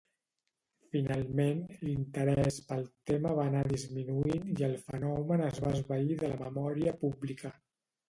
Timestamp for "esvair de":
5.79-6.37